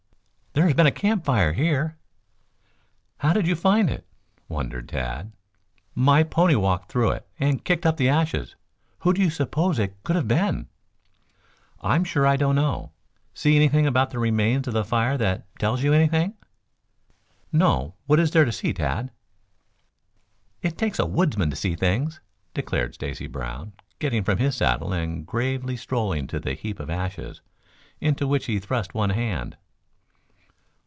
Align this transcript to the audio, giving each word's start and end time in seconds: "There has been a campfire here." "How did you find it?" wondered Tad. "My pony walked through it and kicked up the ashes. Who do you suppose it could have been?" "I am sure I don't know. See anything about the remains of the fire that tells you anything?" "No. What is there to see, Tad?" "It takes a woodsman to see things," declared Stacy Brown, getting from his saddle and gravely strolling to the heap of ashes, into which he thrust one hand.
"There 0.53 0.65
has 0.65 0.73
been 0.73 0.85
a 0.85 0.91
campfire 0.91 1.53
here." 1.53 1.95
"How 3.19 3.31
did 3.31 3.47
you 3.47 3.55
find 3.55 3.89
it?" 3.89 4.05
wondered 4.49 4.89
Tad. 4.89 5.31
"My 5.95 6.23
pony 6.23 6.55
walked 6.55 6.91
through 6.91 7.11
it 7.11 7.25
and 7.39 7.63
kicked 7.63 7.85
up 7.85 7.95
the 7.95 8.09
ashes. 8.09 8.57
Who 8.99 9.13
do 9.13 9.21
you 9.21 9.29
suppose 9.29 9.79
it 9.79 9.95
could 10.03 10.17
have 10.17 10.27
been?" 10.27 10.67
"I 11.79 11.95
am 11.95 12.03
sure 12.03 12.27
I 12.27 12.35
don't 12.35 12.55
know. 12.57 12.91
See 13.33 13.55
anything 13.55 13.87
about 13.87 14.09
the 14.09 14.19
remains 14.19 14.67
of 14.67 14.73
the 14.73 14.83
fire 14.83 15.17
that 15.19 15.45
tells 15.57 15.83
you 15.83 15.93
anything?" 15.93 16.33
"No. 17.53 17.95
What 18.05 18.19
is 18.19 18.31
there 18.31 18.43
to 18.43 18.51
see, 18.51 18.73
Tad?" 18.73 19.09
"It 20.61 20.77
takes 20.77 20.99
a 20.99 21.05
woodsman 21.05 21.49
to 21.51 21.55
see 21.55 21.77
things," 21.77 22.19
declared 22.53 22.93
Stacy 22.93 23.27
Brown, 23.27 23.71
getting 23.99 24.21
from 24.25 24.37
his 24.37 24.57
saddle 24.57 24.91
and 24.91 25.25
gravely 25.25 25.77
strolling 25.77 26.27
to 26.27 26.41
the 26.41 26.55
heap 26.55 26.81
of 26.81 26.89
ashes, 26.89 27.39
into 28.01 28.27
which 28.27 28.47
he 28.47 28.59
thrust 28.59 28.93
one 28.93 29.11
hand. 29.11 29.55